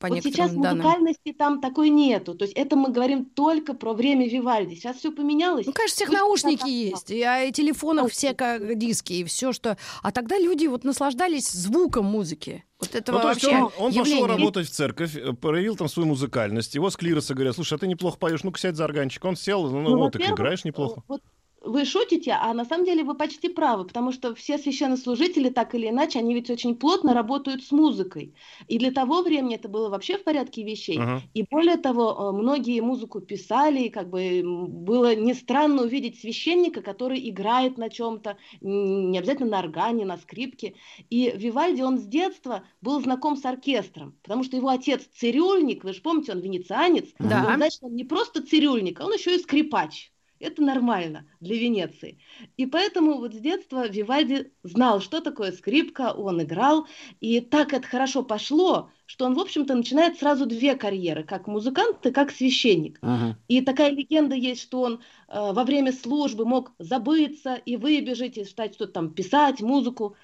по 0.00 0.08
вот 0.08 0.22
сейчас 0.22 0.52
данным. 0.52 0.78
музыкальности 0.78 1.32
там 1.32 1.60
такой 1.60 1.90
нету. 1.90 2.34
То 2.34 2.46
есть 2.46 2.56
это 2.56 2.74
мы 2.74 2.90
говорим 2.90 3.26
только 3.26 3.74
про 3.74 3.92
время 3.92 4.28
Вивальди. 4.28 4.74
Сейчас 4.74 4.96
все 4.96 5.12
поменялось. 5.12 5.66
Ну, 5.66 5.72
конечно, 5.72 5.94
всех 5.94 6.08
Пусть 6.08 6.20
наушники 6.20 6.68
есть, 6.68 7.10
и, 7.10 7.22
а, 7.22 7.44
и 7.44 7.52
телефонах 7.52 8.10
все 8.10 8.32
как 8.32 8.78
диски, 8.78 9.12
и 9.12 9.24
все, 9.24 9.52
что... 9.52 9.76
А 10.02 10.10
тогда 10.10 10.38
люди 10.38 10.66
вот 10.66 10.84
наслаждались 10.84 11.50
звуком 11.50 12.06
музыки. 12.06 12.64
Вот 12.80 12.94
этого 12.94 13.16
ну, 13.16 13.22
то 13.22 13.28
есть 13.28 13.44
он, 13.44 13.70
он 13.78 13.94
пошел 13.94 14.26
работать 14.26 14.68
в 14.68 14.70
церковь, 14.70 15.14
э, 15.14 15.34
проявил 15.34 15.76
там 15.76 15.86
свою 15.88 16.08
музыкальность. 16.08 16.74
Его 16.74 16.88
с 16.88 16.96
клироса 16.96 17.34
говорят, 17.34 17.54
слушай, 17.54 17.74
а 17.74 17.78
ты 17.78 17.86
неплохо 17.86 18.18
поешь, 18.18 18.42
ну-ка 18.42 18.58
сядь 18.58 18.76
за 18.76 18.86
органчик. 18.86 19.22
Он 19.26 19.36
сел, 19.36 19.68
ну, 19.68 19.82
ну 19.82 19.98
вот, 19.98 20.14
так 20.14 20.22
играешь 20.22 20.64
неплохо. 20.64 21.02
Вот 21.08 21.20
вы 21.60 21.84
шутите, 21.84 22.32
а 22.32 22.52
на 22.54 22.64
самом 22.64 22.84
деле 22.84 23.04
вы 23.04 23.14
почти 23.14 23.48
правы, 23.48 23.84
потому 23.84 24.12
что 24.12 24.34
все 24.34 24.58
священнослужители, 24.58 25.50
так 25.50 25.74
или 25.74 25.88
иначе, 25.88 26.18
они 26.18 26.34
ведь 26.34 26.50
очень 26.50 26.74
плотно 26.74 27.12
работают 27.12 27.62
с 27.64 27.70
музыкой. 27.70 28.34
И 28.66 28.78
для 28.78 28.90
того 28.90 29.22
времени 29.22 29.56
это 29.56 29.68
было 29.68 29.88
вообще 29.88 30.16
в 30.16 30.24
порядке 30.24 30.62
вещей. 30.62 30.98
Uh-huh. 30.98 31.20
И 31.34 31.44
более 31.50 31.76
того, 31.76 32.32
э, 32.32 32.32
многие 32.32 32.80
музыку 32.80 33.20
писали, 33.20 33.82
и 33.82 33.90
как 33.90 34.08
бы 34.08 34.42
было 34.42 35.14
не 35.14 35.34
странно 35.34 35.82
увидеть 35.82 36.20
священника, 36.20 36.80
который 36.80 37.28
играет 37.28 37.76
на 37.76 37.90
чем-то, 37.90 38.38
не 38.60 39.18
обязательно 39.18 39.50
на 39.50 39.58
органе, 39.60 40.04
на 40.04 40.16
скрипке. 40.16 40.74
И 41.10 41.32
Вивальди, 41.34 41.82
он 41.82 41.98
с 41.98 42.06
детства 42.06 42.64
был 42.80 43.00
знаком 43.02 43.36
с 43.36 43.44
оркестром, 43.44 44.16
потому 44.22 44.44
что 44.44 44.56
его 44.56 44.68
отец 44.68 45.02
цирюльник, 45.14 45.84
вы 45.84 45.92
же 45.92 46.00
помните, 46.00 46.32
он 46.32 46.40
венецианец, 46.40 47.06
да. 47.18 47.44
он, 47.46 47.56
значит, 47.56 47.82
он 47.82 47.94
не 47.94 48.04
просто 48.04 48.42
цирюльник, 48.42 49.00
а 49.00 49.04
он 49.04 49.12
еще 49.12 49.34
и 49.34 49.38
скрипач. 49.38 50.10
Это 50.40 50.62
нормально 50.62 51.26
для 51.40 51.56
Венеции. 51.56 52.18
И 52.56 52.64
поэтому 52.64 53.18
вот 53.18 53.34
с 53.34 53.38
детства 53.38 53.86
Вивальди 53.86 54.50
знал, 54.62 55.00
что 55.00 55.20
такое 55.20 55.52
скрипка, 55.52 56.12
он 56.12 56.42
играл. 56.42 56.86
И 57.20 57.40
так 57.40 57.74
это 57.74 57.86
хорошо 57.86 58.22
пошло, 58.22 58.90
что 59.04 59.26
он, 59.26 59.34
в 59.34 59.38
общем-то, 59.38 59.74
начинает 59.74 60.18
сразу 60.18 60.46
две 60.46 60.76
карьеры, 60.76 61.24
как 61.24 61.46
музыкант 61.46 62.06
и 62.06 62.10
как 62.10 62.30
священник. 62.30 62.98
Uh-huh. 63.02 63.34
И 63.48 63.60
такая 63.60 63.90
легенда 63.90 64.34
есть, 64.34 64.62
что 64.62 64.80
он 64.80 64.94
э, 64.94 65.52
во 65.52 65.62
время 65.62 65.92
службы 65.92 66.46
мог 66.46 66.72
забыться 66.78 67.56
и 67.66 67.76
выбежать, 67.76 68.38
и 68.38 68.44
стать 68.44 68.74
что-то 68.74 68.92
там 68.92 69.10
писать, 69.12 69.60
музыку. 69.60 70.16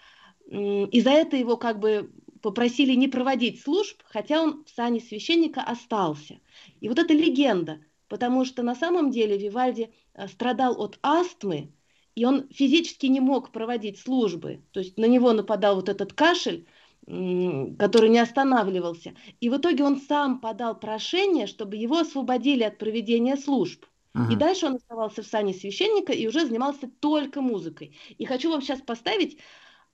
И 0.48 1.00
за 1.02 1.10
это 1.10 1.36
его 1.36 1.58
как 1.58 1.78
бы 1.78 2.10
попросили 2.40 2.94
не 2.94 3.08
проводить 3.08 3.60
служб, 3.60 4.00
хотя 4.06 4.40
он 4.40 4.64
в 4.64 4.70
сане 4.70 5.00
священника 5.00 5.60
остался. 5.60 6.38
И 6.80 6.88
вот 6.88 6.98
эта 6.98 7.12
легенда– 7.12 7.80
потому 8.08 8.44
что 8.44 8.62
на 8.62 8.74
самом 8.74 9.10
деле 9.10 9.38
Вивальди 9.38 9.92
э, 10.14 10.28
страдал 10.28 10.80
от 10.80 10.98
астмы, 11.02 11.72
и 12.14 12.24
он 12.24 12.48
физически 12.50 13.06
не 13.06 13.20
мог 13.20 13.52
проводить 13.52 13.98
службы. 13.98 14.62
То 14.72 14.80
есть 14.80 14.96
на 14.96 15.04
него 15.04 15.32
нападал 15.32 15.76
вот 15.76 15.88
этот 15.88 16.12
кашель, 16.14 16.66
который 17.06 18.08
не 18.08 18.18
останавливался. 18.18 19.14
И 19.40 19.48
в 19.48 19.56
итоге 19.56 19.84
он 19.84 20.00
сам 20.00 20.40
подал 20.40 20.78
прошение, 20.78 21.46
чтобы 21.46 21.76
его 21.76 21.98
освободили 21.98 22.64
от 22.64 22.78
проведения 22.78 23.36
служб. 23.36 23.84
Ага. 24.14 24.32
И 24.32 24.36
дальше 24.36 24.66
он 24.66 24.76
оставался 24.76 25.22
в 25.22 25.26
сане 25.26 25.52
священника 25.52 26.12
и 26.12 26.26
уже 26.26 26.46
занимался 26.46 26.90
только 27.00 27.42
музыкой. 27.42 27.96
И 28.16 28.24
хочу 28.24 28.50
вам 28.50 28.62
сейчас 28.62 28.80
поставить 28.80 29.38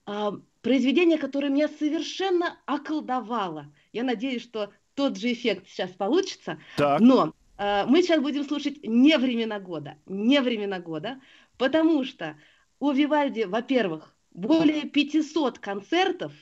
а, 0.05 0.33
произведение, 0.61 1.17
которое 1.17 1.49
меня 1.49 1.67
совершенно 1.67 2.57
околдовало. 2.65 3.71
Я 3.91 4.03
надеюсь, 4.03 4.41
что 4.41 4.71
тот 4.95 5.17
же 5.17 5.31
эффект 5.33 5.67
сейчас 5.67 5.91
получится. 5.91 6.57
Так. 6.77 6.99
Но 6.99 7.33
мы 7.57 8.01
сейчас 8.01 8.21
будем 8.21 8.43
слушать 8.43 8.83
не 8.83 9.17
времена 9.17 9.59
года, 9.59 9.97
не 10.05 10.41
времена 10.41 10.79
года, 10.79 11.21
потому 11.57 12.03
что 12.03 12.37
у 12.79 12.91
Вивальди, 12.91 13.43
во-первых, 13.43 14.15
более 14.31 14.83
500 14.83 15.59
концертов, 15.59 16.33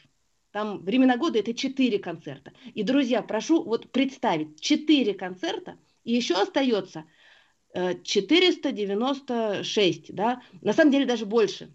там 0.51 0.83
времена 0.83 1.17
года 1.17 1.39
это 1.39 1.53
4 1.53 1.99
концерта. 1.99 2.53
И, 2.73 2.83
друзья, 2.83 3.21
прошу 3.21 3.63
вот 3.63 3.91
представить, 3.91 4.59
4 4.59 5.13
концерта, 5.13 5.77
и 6.03 6.13
еще 6.13 6.35
остается 6.35 7.05
496, 7.73 10.09
э, 10.09 10.13
да, 10.13 10.41
на 10.61 10.73
самом 10.73 10.91
деле 10.91 11.05
даже 11.05 11.25
больше 11.25 11.73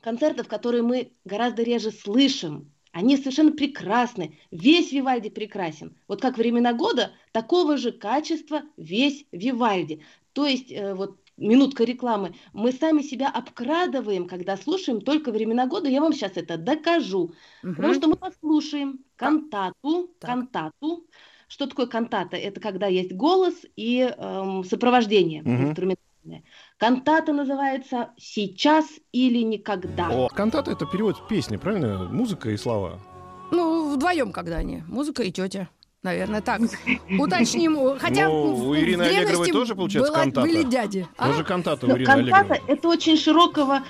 концертов, 0.00 0.48
которые 0.48 0.82
мы 0.82 1.12
гораздо 1.24 1.62
реже 1.62 1.90
слышим. 1.90 2.71
Они 2.92 3.16
совершенно 3.16 3.52
прекрасны. 3.52 4.38
Весь 4.50 4.92
Вивальди 4.92 5.30
прекрасен. 5.30 5.96
Вот 6.08 6.20
как 6.20 6.38
времена 6.38 6.72
года, 6.72 7.12
такого 7.32 7.76
же 7.76 7.90
качества 7.90 8.62
весь 8.76 9.26
Вивальди. 9.32 10.04
То 10.34 10.46
есть, 10.46 10.70
э, 10.70 10.94
вот 10.94 11.18
минутка 11.36 11.84
рекламы, 11.84 12.34
мы 12.52 12.72
сами 12.72 13.02
себя 13.02 13.30
обкрадываем, 13.30 14.26
когда 14.26 14.56
слушаем 14.56 15.00
только 15.00 15.32
времена 15.32 15.66
года. 15.66 15.88
Я 15.88 16.00
вам 16.00 16.12
сейчас 16.12 16.32
это 16.36 16.58
докажу. 16.58 17.34
Угу. 17.64 17.74
Потому 17.74 17.94
что 17.94 18.08
мы 18.08 18.16
послушаем 18.16 19.00
кантату, 19.16 20.14
так. 20.20 20.30
кантату 20.30 21.06
что 21.52 21.66
такое 21.66 21.84
кантата? 21.84 22.38
Это 22.38 22.60
когда 22.60 22.86
есть 22.86 23.12
голос 23.12 23.52
и 23.76 23.98
эм, 24.00 24.64
сопровождение 24.64 25.42
угу. 25.42 25.74
Инструментальное. 26.22 26.42
Кантата 26.78 27.32
называется 27.32 28.10
«Сейчас 28.16 28.86
или 29.12 29.42
никогда». 29.42 30.08
О, 30.10 30.28
кантата— 30.28 30.70
это 30.72 30.86
перевод 30.86 31.28
песни, 31.28 31.56
правильно? 31.56 32.04
Музыка 32.04 32.50
и 32.50 32.56
слова. 32.56 33.00
Ну, 33.50 33.94
вдвоем 33.94 34.32
когда 34.32 34.56
они. 34.56 34.82
Музыка 34.88 35.22
и 35.22 35.30
тетя. 35.30 35.68
Наверное, 36.02 36.40
так. 36.40 36.60
Уточним. 37.16 37.96
Хотя 37.98 38.28
ну, 38.28 38.56
у 38.56 38.76
Ирины 38.76 39.02
Аллегровой 39.02 39.52
тоже, 39.52 39.76
получается, 39.76 40.10
была, 40.10 40.22
кантата. 40.24 40.46
были 40.46 40.62
дяди. 40.64 41.06
А? 41.16 41.28
Тоже 41.28 41.44
кантата 41.44 41.86
у 41.86 41.90
ну, 41.90 41.94
Ирины 41.96 42.06
кантата 42.06 42.36
Аллегровой. 42.38 42.74
это 42.74 42.88
очень 42.88 43.16
широкого 43.16 43.82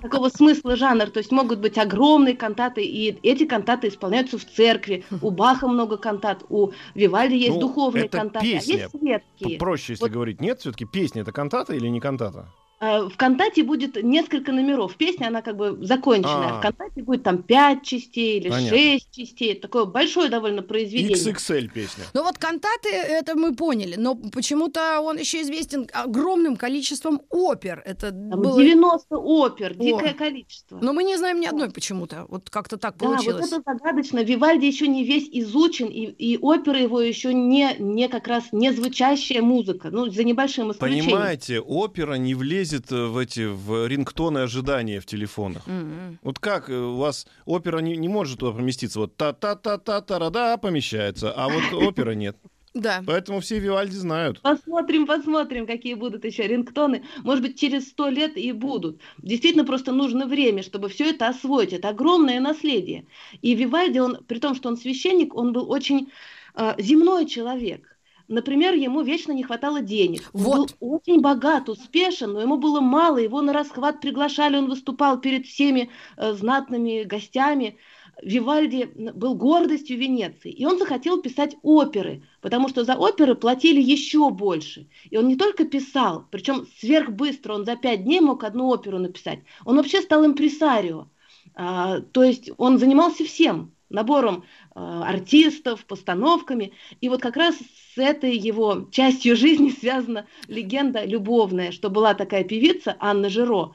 такого 0.00 0.30
смысла 0.30 0.76
жанр. 0.76 1.10
То 1.10 1.18
есть 1.18 1.30
могут 1.30 1.58
быть 1.58 1.76
огромные 1.76 2.34
кантаты, 2.34 2.82
и 2.82 3.18
эти 3.22 3.44
кантаты 3.44 3.88
исполняются 3.88 4.38
в 4.38 4.46
церкви. 4.46 5.04
У 5.20 5.30
Баха 5.30 5.68
много 5.68 5.98
кантат, 5.98 6.42
у 6.48 6.70
Вивальди 6.94 7.34
есть 7.34 7.54
ну, 7.54 7.60
духовные 7.60 8.08
кантаты, 8.08 8.52
песня. 8.52 8.74
а 8.74 8.78
есть 8.78 8.98
светские. 8.98 9.58
Проще, 9.58 9.92
если 9.92 10.04
вот. 10.04 10.10
говорить. 10.10 10.40
Нет, 10.40 10.60
все-таки 10.60 10.86
песня 10.86 11.20
это 11.20 11.32
кантата 11.32 11.74
или 11.74 11.86
не 11.88 12.00
кантата? 12.00 12.48
Э, 12.82 13.02
в 13.04 13.16
Кантате 13.16 13.62
будет 13.62 14.02
несколько 14.02 14.50
номеров. 14.50 14.96
Песня, 14.96 15.28
она 15.28 15.40
как 15.40 15.56
бы 15.56 15.78
законченная. 15.82 16.48
А-а-а. 16.48 16.58
В 16.58 16.62
Кантате 16.62 17.02
будет 17.04 17.22
там 17.22 17.40
5 17.44 17.84
частей 17.84 18.40
или 18.40 18.48
Понятно. 18.48 18.76
6 18.76 19.10
частей. 19.12 19.54
Такое 19.54 19.84
большое 19.84 20.28
довольно 20.28 20.62
произведение. 20.62 21.14
XXL 21.14 21.68
песня. 21.68 22.04
Ну 22.12 22.24
вот 22.24 22.38
Кантаты, 22.38 22.88
это 22.88 23.36
мы 23.36 23.54
поняли. 23.54 23.94
Но 23.96 24.16
почему-то 24.16 25.00
он 25.00 25.16
еще 25.16 25.42
известен 25.42 25.86
огромным 25.92 26.56
количеством 26.56 27.22
опер. 27.30 27.82
Это 27.84 28.10
там 28.10 28.30
было... 28.30 28.60
90 28.60 29.16
опер, 29.16 29.74
дикое 29.74 30.10
О. 30.10 30.14
количество. 30.14 30.78
Но 30.82 30.92
мы 30.92 31.04
не 31.04 31.16
знаем 31.16 31.38
ни 31.38 31.46
одной 31.46 31.70
почему-то. 31.70 32.26
Вот 32.28 32.50
как-то 32.50 32.78
так 32.78 32.96
да, 32.98 33.06
получилось. 33.06 33.48
вот 33.48 33.60
это 33.60 33.62
загадочно. 33.64 34.24
Вивальди 34.24 34.66
еще 34.66 34.88
не 34.88 35.04
весь 35.04 35.28
изучен, 35.30 35.86
и, 35.86 36.06
и 36.06 36.36
опера 36.36 36.80
его 36.80 37.00
еще 37.00 37.32
не, 37.32 37.76
не 37.78 38.08
как 38.08 38.26
раз 38.26 38.46
не 38.50 38.72
звучащая 38.72 39.40
музыка. 39.40 39.90
Ну, 39.92 40.10
за 40.10 40.24
небольшим 40.24 40.72
исключением. 40.72 41.04
Понимаете, 41.04 41.60
опера 41.60 42.14
не 42.14 42.34
влезет 42.34 42.71
лезет 42.72 42.92
э, 42.92 43.06
в 43.06 43.18
эти 43.18 43.46
в 43.46 43.86
рингтоны 43.86 44.38
ожидания 44.38 45.00
в 45.00 45.06
телефонах. 45.06 45.62
Mm-hmm. 45.66 46.18
Вот 46.22 46.38
как 46.38 46.70
э, 46.70 46.74
у 46.74 46.96
вас 46.96 47.26
опера 47.44 47.78
не, 47.78 47.96
не 47.96 48.08
может 48.08 48.40
туда 48.40 48.52
поместиться? 48.52 49.00
Вот 49.00 49.16
та-та-та-та-та-да 49.16 50.56
помещается, 50.56 51.32
а 51.32 51.48
вот 51.48 51.72
опера 51.72 52.12
нет. 52.12 52.36
Да. 52.74 53.02
Поэтому 53.06 53.40
все 53.40 53.58
Вивальди 53.58 53.96
знают. 53.96 54.40
Посмотрим, 54.40 55.06
посмотрим, 55.06 55.66
какие 55.66 55.92
будут 55.92 56.24
еще 56.24 56.48
рингтоны. 56.48 57.02
Может 57.22 57.44
быть, 57.44 57.60
через 57.60 57.88
сто 57.88 58.08
лет 58.08 58.38
и 58.38 58.50
будут. 58.52 58.98
Действительно, 59.18 59.66
просто 59.66 59.92
нужно 59.92 60.26
время, 60.26 60.62
чтобы 60.62 60.88
все 60.88 61.10
это 61.10 61.28
освоить. 61.28 61.74
Это 61.74 61.90
огромное 61.90 62.40
наследие. 62.40 63.04
И 63.42 63.54
Вивальди, 63.54 63.98
он, 63.98 64.24
при 64.26 64.38
том, 64.38 64.54
что 64.54 64.70
он 64.70 64.78
священник, 64.78 65.34
он 65.34 65.52
был 65.52 65.70
очень 65.70 66.10
э, 66.54 66.74
земной 66.78 67.26
человек. 67.26 67.91
Например, 68.32 68.72
ему 68.72 69.02
вечно 69.02 69.32
не 69.32 69.42
хватало 69.42 69.82
денег. 69.82 70.30
Вот. 70.32 70.74
Он 70.80 70.88
был 70.88 70.94
очень 70.96 71.20
богат, 71.20 71.68
успешен, 71.68 72.32
но 72.32 72.40
ему 72.40 72.56
было 72.56 72.80
мало. 72.80 73.18
Его 73.18 73.42
на 73.42 73.52
расхват 73.52 74.00
приглашали, 74.00 74.56
он 74.56 74.70
выступал 74.70 75.20
перед 75.20 75.46
всеми 75.46 75.90
э, 76.16 76.32
знатными 76.32 77.02
гостями. 77.02 77.76
Вивальди 78.22 78.84
был 78.94 79.34
гордостью 79.34 79.98
Венеции, 79.98 80.50
и 80.50 80.64
он 80.64 80.78
захотел 80.78 81.20
писать 81.20 81.56
оперы, 81.62 82.22
потому 82.40 82.68
что 82.68 82.84
за 82.84 82.94
оперы 82.94 83.34
платили 83.34 83.82
еще 83.82 84.30
больше. 84.30 84.88
И 85.10 85.18
он 85.18 85.28
не 85.28 85.36
только 85.36 85.64
писал, 85.64 86.26
причем 86.30 86.66
сверхбыстро, 86.78 87.54
он 87.54 87.66
за 87.66 87.76
пять 87.76 88.04
дней 88.04 88.20
мог 88.20 88.44
одну 88.44 88.68
оперу 88.68 88.98
написать. 88.98 89.40
Он 89.66 89.76
вообще 89.76 90.00
стал 90.00 90.24
импресарио, 90.24 91.08
а, 91.54 92.00
то 92.00 92.22
есть 92.22 92.50
он 92.56 92.78
занимался 92.78 93.24
всем 93.24 93.72
набором 93.92 94.44
э, 94.74 94.80
артистов, 94.80 95.84
постановками. 95.84 96.72
И 97.00 97.08
вот 97.08 97.20
как 97.20 97.36
раз 97.36 97.56
с 97.94 97.98
этой 97.98 98.36
его 98.36 98.88
частью 98.90 99.36
жизни 99.36 99.70
связана 99.70 100.26
легенда 100.48 101.04
любовная, 101.04 101.72
что 101.72 101.90
была 101.90 102.14
такая 102.14 102.44
певица 102.44 102.96
Анна 102.98 103.28
Жиро, 103.28 103.74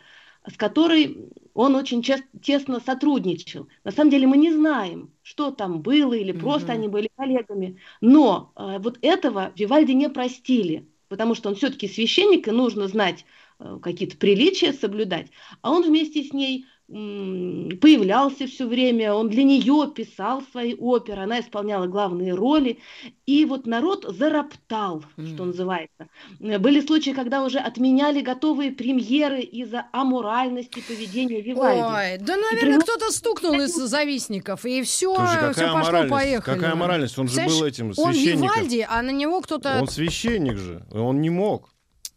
с 0.50 0.56
которой 0.56 1.30
он 1.54 1.76
очень 1.76 2.04
тесно 2.42 2.80
сотрудничал. 2.80 3.68
На 3.84 3.92
самом 3.92 4.12
деле 4.12 4.28
мы 4.28 4.38
не 4.38 4.52
знаем, 4.52 5.12
что 5.24 5.52
там 5.52 5.82
было, 5.82 6.14
или 6.14 6.32
просто 6.32 6.72
mm-hmm. 6.72 6.76
они 6.76 6.88
были 6.88 7.10
коллегами. 7.16 7.80
Но 8.00 8.54
э, 8.56 8.78
вот 8.80 9.00
этого 9.02 9.52
Вивальди 9.56 9.92
не 9.92 10.10
простили, 10.10 10.88
потому 11.10 11.36
что 11.36 11.50
он 11.50 11.56
все-таки 11.56 11.88
священник, 11.88 12.48
и 12.48 12.52
нужно 12.52 12.88
знать 12.88 13.26
э, 13.60 13.80
какие-то 13.82 14.18
приличия, 14.18 14.72
соблюдать. 14.72 15.28
А 15.62 15.72
он 15.72 15.84
вместе 15.84 16.24
с 16.24 16.32
ней 16.32 16.66
появлялся 16.88 18.48
все 18.48 18.66
время, 18.66 19.14
он 19.14 19.30
для 19.30 19.44
нее 19.44 19.92
писал 19.94 20.42
свои 20.52 20.74
оперы, 20.74 21.24
она 21.24 21.42
исполняла 21.42 21.88
главные 21.88 22.34
роли, 22.34 22.80
и 23.26 23.44
вот 23.44 23.68
народ 23.68 24.06
зароптал, 24.08 25.04
mm. 25.18 25.34
что 25.34 25.46
называется. 25.46 26.08
Были 26.40 26.80
случаи, 26.80 27.10
когда 27.12 27.44
уже 27.44 27.60
отменяли 27.60 28.22
готовые 28.22 28.72
премьеры 28.72 29.42
из-за 29.42 29.88
аморальности 29.92 30.82
поведения 30.88 31.42
Вивальди. 31.42 31.82
Ой, 31.82 32.26
да, 32.26 32.38
наверное, 32.38 32.80
кто-то 32.80 33.12
стукнул 33.12 33.54
из 33.56 33.76
завистников, 33.76 34.66
и 34.66 34.82
все, 34.84 35.14
все 35.52 35.74
пошло-поехали. 35.74 36.56
Какая 36.56 36.76
моральность? 36.76 37.18
Он 37.20 37.28
же 37.28 37.46
был 37.46 37.66
этим 37.66 37.94
священником. 37.94 38.44
Он 38.44 38.54
Вивальди, 38.54 38.88
а 38.90 39.02
на 39.02 39.12
него 39.12 39.42
кто-то... 39.42 39.80
Он 39.82 39.88
священник 39.90 40.56
же, 40.58 40.86
он 40.92 41.20
не 41.20 41.30
мог. 41.30 41.70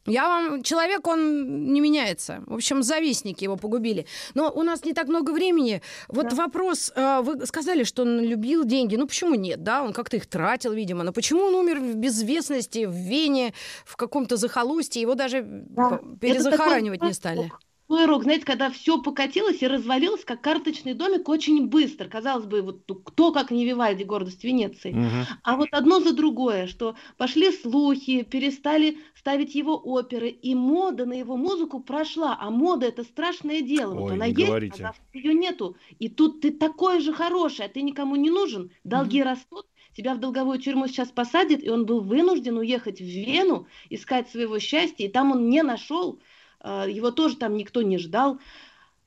Я 0.07 0.29
вам... 0.29 0.63
Человек, 0.63 1.07
он 1.07 1.73
не 1.73 1.81
меняется. 1.81 2.43
В 2.47 2.55
общем, 2.55 2.83
завистники 2.83 3.45
его 3.45 3.57
погубили. 3.57 4.07
Но 4.35 4.51
у 4.51 4.63
нас 4.63 4.85
не 4.85 4.93
так 4.93 5.09
много 5.09 5.31
времени. 5.33 5.83
Вот 6.09 6.29
да. 6.31 6.37
вопрос. 6.37 6.93
Э, 6.95 7.21
вы 7.23 7.47
сказали, 7.47 7.85
что 7.85 8.03
он 8.03 8.21
любил 8.21 8.65
деньги. 8.65 8.97
Ну, 8.97 9.07
почему 9.07 9.35
нет, 9.35 9.63
да? 9.63 9.83
Он 9.83 9.93
как-то 9.93 10.17
их 10.17 10.27
тратил, 10.27 10.73
видимо. 10.73 11.05
Но 11.05 11.13
почему 11.13 11.43
он 11.43 11.55
умер 11.55 11.81
в 11.81 11.95
безвестности, 11.97 12.87
в 12.87 12.95
Вене, 12.95 13.53
в 13.85 13.97
каком-то 13.97 14.37
захолустье? 14.37 15.03
Его 15.03 15.15
даже 15.15 15.43
да. 15.43 16.01
перезахоранивать 16.21 17.03
не 17.03 17.13
стали 17.13 17.51
такой 17.91 18.07
рок, 18.07 18.23
знаете, 18.23 18.45
когда 18.45 18.71
все 18.71 19.03
покатилось 19.03 19.63
и 19.63 19.67
развалилось, 19.67 20.25
как 20.25 20.41
карточный 20.41 20.95
домик, 20.95 21.29
очень 21.29 21.67
быстро. 21.67 22.09
Казалось 22.09 22.47
бы, 22.47 22.63
вот 22.63 22.85
кто, 23.05 23.33
как 23.33 23.51
не 23.51 23.67
Вивальди, 23.67 24.05
гордость 24.05 24.45
Венеции. 24.45 24.93
Угу. 24.93 25.27
А 25.43 25.57
вот 25.57 25.69
одно 25.73 25.99
за 25.99 26.15
другое, 26.15 26.69
что 26.69 26.95
пошли 27.17 27.51
слухи, 27.51 28.23
перестали 28.23 28.99
ставить 29.17 29.57
его 29.57 29.77
оперы, 29.77 30.29
и 30.29 30.55
мода 30.55 31.05
на 31.05 31.15
его 31.15 31.37
музыку 31.37 31.81
прошла. 31.81 32.39
А 32.41 32.51
мода 32.51 32.87
это 32.87 33.03
страшное 33.03 33.61
дело. 33.61 33.95
Ой, 33.95 34.01
вот 34.03 34.13
она 34.13 34.27
есть, 34.27 34.39
говорите. 34.39 34.85
а 34.85 34.95
ее 35.13 35.35
нету. 35.35 35.77
И 35.99 36.09
тут 36.09 36.41
ты 36.43 36.53
такой 36.53 37.01
же 37.01 37.13
хороший, 37.13 37.67
а 37.67 37.69
ты 37.69 37.83
никому 37.83 38.15
не 38.15 38.31
нужен, 38.31 38.71
долги 38.85 39.21
угу. 39.21 39.31
растут, 39.31 39.67
тебя 39.97 40.15
в 40.15 40.21
долговую 40.21 40.61
тюрьму 40.61 40.87
сейчас 40.87 41.09
посадят, 41.11 41.61
и 41.63 41.69
он 41.69 41.87
был 41.87 42.01
вынужден 42.01 42.57
уехать 42.57 43.01
в 43.01 43.05
Вену, 43.05 43.67
искать 43.89 44.31
своего 44.31 44.61
счастья, 44.61 45.05
и 45.05 45.09
там 45.09 45.33
он 45.33 45.49
не 45.49 45.63
нашел 45.63 46.21
его 46.65 47.11
тоже 47.11 47.37
там 47.37 47.57
никто 47.57 47.83
не 47.83 47.99
ждал. 47.99 48.39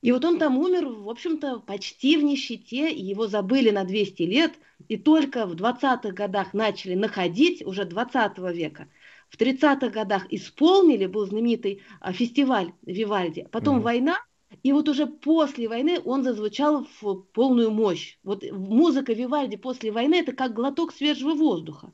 И 0.01 0.12
вот 0.12 0.25
он 0.25 0.38
там 0.38 0.57
умер, 0.57 0.88
в 0.88 1.10
общем-то, 1.10 1.60
почти 1.60 2.17
в 2.17 2.24
нищете, 2.24 2.91
и 2.91 3.01
его 3.01 3.27
забыли 3.27 3.69
на 3.69 3.86
200 3.86 4.24
лет, 4.24 4.51
и 4.89 4.98
только 4.98 5.45
в 5.45 5.53
20-х 5.53 6.12
годах 6.12 6.53
начали 6.53 6.93
находить, 6.93 7.65
уже 7.65 7.86
20 7.86 8.38
века. 8.53 8.89
В 9.29 9.38
30-х 9.38 9.89
годах 9.89 10.25
исполнили, 10.29 11.05
был 11.05 11.25
знаменитый 11.25 11.81
а, 12.01 12.12
фестиваль 12.12 12.74
Вивальди. 12.86 13.48
Потом 13.50 13.79
mm. 13.79 13.81
война, 13.81 14.17
И 14.62 14.72
вот 14.74 14.89
уже 14.89 15.07
после 15.07 15.67
войны 15.67 16.00
он 16.03 16.24
зазвучал 16.24 16.86
в 17.01 17.22
полную 17.33 17.72
мощь. 17.72 18.17
Вот 18.24 18.43
музыка 18.51 19.13
Вивальди 19.13 19.57
после 19.57 19.91
войны 19.91 20.15
это 20.15 20.33
как 20.33 20.53
глоток 20.53 20.93
свежего 20.93 21.33
воздуха. 21.33 21.91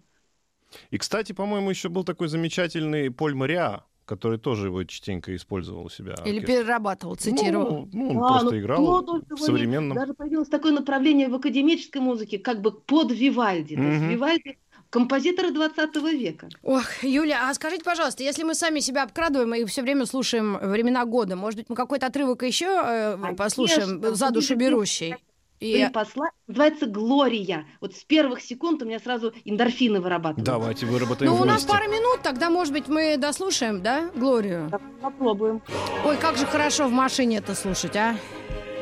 И, 0.91 0.97
кстати, 0.97 1.31
по-моему, 1.31 1.69
еще 1.69 1.89
был 1.89 2.03
такой 2.03 2.27
замечательный 2.27 3.09
Поль 3.09 3.35
Мариа, 3.35 3.85
который 4.09 4.39
тоже 4.39 4.67
его 4.67 4.83
частенько 4.85 5.35
использовал 5.35 5.85
у 5.85 5.89
себя. 5.89 6.15
Или 6.25 6.39
оркестр. 6.39 6.47
перерабатывал, 6.47 7.15
цитировал. 7.15 7.87
Ну, 7.93 8.05
ну, 8.05 8.09
он 8.09 8.17
А, 8.17 8.27
просто 8.29 8.51
ну, 8.55 8.59
играл 8.59 9.03
ну, 9.03 9.23
в 9.35 9.39
современном. 9.39 9.95
Даже 9.95 10.15
появилось 10.15 10.49
такое 10.49 10.71
направление 10.71 11.29
в 11.29 11.35
академической 11.35 11.99
музыке, 11.99 12.39
как 12.39 12.61
бы 12.61 12.71
под 12.71 13.11
Вивальди. 13.11 13.75
То 13.75 13.83
есть. 13.83 14.03
Вивальди 14.05 14.57
композиторы 14.89 15.51
20 15.51 15.95
века. 16.13 16.49
Ох, 16.63 17.03
Юля, 17.03 17.47
а 17.47 17.53
скажите, 17.53 17.83
пожалуйста, 17.83 18.23
если 18.23 18.41
мы 18.41 18.55
сами 18.55 18.79
себя 18.79 19.03
обкрадываем 19.03 19.53
и 19.53 19.65
все 19.65 19.83
время 19.83 20.07
слушаем 20.07 20.57
времена 20.57 21.05
года, 21.05 21.35
может 21.35 21.59
быть, 21.59 21.69
мы 21.69 21.75
какой-то 21.75 22.07
отрывок 22.07 22.41
еще 22.41 22.65
э, 22.65 23.35
послушаем 23.35 24.15
за 24.15 24.31
душу 24.31 24.55
берущий? 24.55 25.15
И... 25.59 25.83
И 25.83 25.89
посла 25.89 26.29
называется 26.47 26.87
«Глория». 26.87 27.65
Вот 27.81 27.95
с 27.95 28.03
первых 28.03 28.41
секунд 28.41 28.81
у 28.81 28.85
меня 28.85 28.99
сразу 28.99 29.33
эндорфины 29.45 29.99
вырабатываются. 29.99 30.51
Давайте 30.51 30.85
выработаем 30.85 31.31
Ну, 31.31 31.41
у 31.41 31.45
нас 31.45 31.63
пара 31.63 31.87
минут, 31.87 32.21
тогда, 32.23 32.49
может 32.49 32.73
быть, 32.73 32.87
мы 32.87 33.17
дослушаем, 33.17 33.81
да, 33.81 34.09
Глорию? 34.15 34.69
Давай 34.69 34.89
Попробуем. 35.01 35.61
Ой, 36.05 36.17
как 36.17 36.37
же 36.37 36.45
хорошо 36.45 36.87
в 36.87 36.91
машине 36.91 37.37
это 37.37 37.55
слушать, 37.55 37.95
а? 37.95 38.15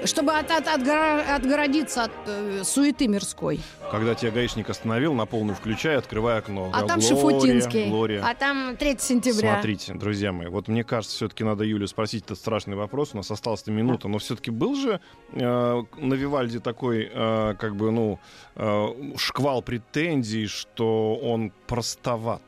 Чтобы 0.08 0.34
от- 0.34 0.50
от- 0.52 0.68
отгора- 0.68 1.36
отгородиться 1.36 2.06
от 2.06 2.12
э, 2.26 2.64
суеты 2.64 3.08
мирской. 3.08 3.60
Когда 3.92 4.16
тебя 4.16 4.32
гаишник 4.32 4.70
остановил, 4.70 5.14
на 5.14 5.26
полную 5.26 5.56
включай, 5.56 5.98
открывай 5.98 6.38
окно. 6.40 6.72
А 6.74 6.82
Да, 6.82 6.88
там 6.88 7.00
Глория, 7.00 7.10
Шафутинский. 7.16 7.90
Глория. 7.90 8.24
А 8.26 8.34
там 8.34 8.76
3 8.78 8.98
сентября. 9.00 9.54
Смотрите, 9.54 9.94
друзья 9.94 10.32
мои, 10.32 10.48
вот 10.48 10.68
мне 10.68 10.84
кажется, 10.84 11.16
все-таки 11.16 11.44
надо 11.44 11.64
Юлю 11.64 11.88
спросить 11.88 12.24
этот 12.26 12.38
страшный 12.40 12.76
вопрос. 12.76 13.12
У 13.14 13.18
нас 13.18 13.30
осталась-то 13.30 13.72
минута, 13.72 14.08
но 14.08 14.18
все-таки 14.20 14.50
был 14.52 14.76
же 14.76 15.00
э, 15.34 15.40
на 15.98 16.14
Вивальде 16.14 16.60
такой, 16.60 17.10
э, 17.14 17.56
как 17.60 17.76
бы, 17.76 17.92
ну, 17.92 18.20
э, 18.56 18.88
шквал 19.18 19.62
претензий, 19.62 20.48
что 20.48 21.16
он 21.16 21.52
простоват. 21.68 22.42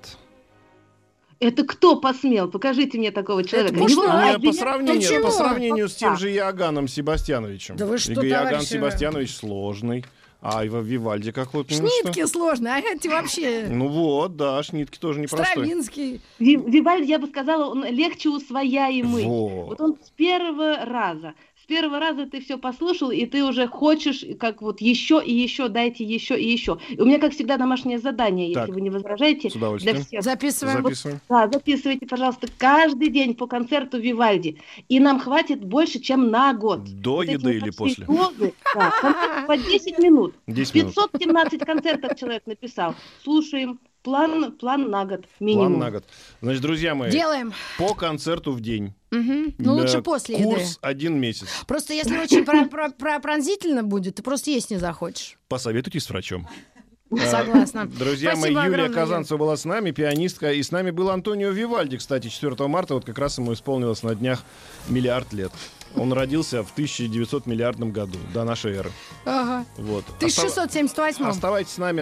Это 1.40 1.64
кто 1.64 1.96
посмел? 1.96 2.50
Покажите 2.50 2.98
мне 2.98 3.12
такого 3.12 3.44
человека. 3.44 3.76
может, 3.78 3.98
Его 3.98 4.08
Не, 4.08 4.12
обвиняют- 4.12 4.44
по 4.46 4.54
сравнению, 4.54 5.02
Почему? 5.10 5.26
по 5.26 5.32
сравнению 5.32 5.90
с 5.90 5.96
тем 5.96 6.18
же 6.18 6.32
Иоганном 6.34 6.88
Себастьяновичем. 6.88 7.78
Да 7.78 7.86
вы 7.86 7.98
что, 7.98 8.14
Иоганн 8.14 8.50
товарищи? 8.50 8.70
Себастьянович 8.74 9.36
сложный, 9.36 10.06
а 10.42 10.66
и 10.66 10.70
во 10.70 10.82
Вивальде 10.82 11.32
как 11.32 11.54
вот... 11.54 11.70
ну, 11.70 11.76
что? 11.76 11.88
Шнитки 11.88 12.26
сложно, 12.26 12.76
а 12.76 12.80
эти 12.80 13.08
вообще... 13.08 13.68
Ну 13.70 13.88
вот, 13.88 14.36
да, 14.36 14.62
Шнитки 14.64 14.98
тоже 15.00 15.22
непростой. 15.22 15.48
Стравинский. 15.48 16.22
Ви- 16.40 16.58
Вивальди, 16.58 17.10
я 17.10 17.20
бы 17.20 17.28
сказала, 17.28 17.70
он 17.72 17.86
легче 17.86 18.30
усвояемый. 18.30 19.24
Вот. 19.26 19.68
Вот 19.68 19.82
он 19.82 19.98
с 20.04 20.10
первого 20.12 20.86
раза. 20.86 21.36
Первого 21.70 22.00
раза 22.00 22.26
ты 22.26 22.42
все 22.42 22.58
послушал, 22.58 23.12
и 23.12 23.28
ты 23.28 23.44
уже 23.46 23.68
хочешь, 23.68 24.26
как 24.40 24.64
вот 24.64 24.82
еще 24.82 25.22
и 25.24 25.32
еще, 25.32 25.68
дайте 25.68 26.04
еще 26.04 26.36
и 26.40 26.52
еще. 26.52 26.80
И 26.90 27.00
у 27.00 27.06
меня, 27.06 27.20
как 27.20 27.32
всегда, 27.32 27.58
домашнее 27.58 28.00
задание, 28.00 28.48
если 28.48 28.62
Так. 28.66 28.70
вы 28.70 28.82
не 28.82 28.90
возражаете. 28.90 29.52
С 29.52 29.56
удовольствием. 29.56 29.98
Для 29.98 30.04
всех. 30.04 30.24
Записываем. 30.24 30.82
Записываем. 30.82 31.20
Да, 31.30 31.48
записывайте, 31.48 32.08
пожалуйста, 32.08 32.48
каждый 32.58 33.10
день 33.12 33.36
по 33.36 33.46
концерту 33.46 34.00
Вивальди. 34.00 34.58
И 34.88 35.00
нам 35.00 35.20
хватит 35.20 35.64
больше, 35.64 36.00
чем 36.00 36.32
на 36.32 36.54
год. 36.56 36.86
До 36.86 37.18
Вот 37.18 37.28
еды 37.28 37.38
вот 37.38 37.68
или 37.68 37.70
после? 37.70 38.06
дозы, 38.06 38.54
да, 38.74 38.92
концерт 39.00 39.46
по 39.48 39.56
10 39.56 40.00
минут. 40.00 40.34
10 40.48 40.74
минут. 40.74 40.96
517 40.96 41.66
концертов 41.66 42.18
человек 42.20 42.48
написал. 42.48 42.96
Слушаем. 43.24 43.80
План, 44.04 44.54
план 44.54 44.90
на 44.90 45.06
год 45.06 45.26
минимум. 45.40 45.68
План 45.68 45.80
на 45.80 45.92
год. 45.92 46.06
Значит, 46.42 46.62
друзья 46.62 46.96
мои, 46.96 47.12
Делаем. 47.12 47.52
по 47.78 47.94
концерту 47.94 48.54
в 48.54 48.62
день. 48.62 48.94
Мгм. 49.12 49.56
Ну, 49.58 49.78
Э, 49.78 49.82
лучше 49.82 50.02
после 50.02 50.36
еды. 50.38 50.46
Курс 50.56 50.80
один 50.82 51.20
месяц. 51.20 51.48
Просто 51.68 51.94
если 51.94 52.18
очень 52.18 52.46
про- 52.46 52.66
про- 52.66 52.92
про- 52.92 53.20
пронзительно 53.20 53.84
будет, 53.84 54.16
ты 54.16 54.24
просто 54.24 54.52
есть 54.52 54.72
не 54.72 54.78
захочешь. 54.78 55.38
Посоветуйтесь 55.50 56.04
с 56.06 56.10
врачом. 56.10 56.48
Согласна. 57.12 57.88
Друзья 57.88 58.32
мои, 58.36 58.52
Спасибо 58.52 58.62
Юлия 58.62 58.76
огромное. 58.84 58.96
Казанцева 58.96 59.38
была 59.38 59.58
с 59.58 59.66
нами, 59.66 59.92
пианистка, 59.92 60.54
и 60.54 60.62
с 60.64 60.72
нами 60.72 60.92
был 60.92 61.10
Антонио 61.10 61.50
Вивальди, 61.50 61.98
кстати, 61.98 62.28
4 62.30 62.68
марта, 62.68 62.94
вот 62.94 63.04
как 63.04 63.18
раз 63.18 63.38
ему 63.40 63.52
исполнилось 63.54 64.04
на 64.04 64.14
днях 64.16 64.44
миллиард 64.88 65.34
лет. 65.34 65.52
Он 65.96 66.14
родился 66.14 66.64
в 66.64 66.72
1900 66.72 67.48
миллиардном 67.48 67.92
году, 67.92 68.18
до 68.34 68.44
нашей 68.44 68.74
эры. 68.74 68.92
Ага. 69.26 69.66
Вот. 69.78 70.06
1678 70.18 71.26
Оставайтесь 71.26 71.72
с 71.74 71.78
нами. 71.80 72.02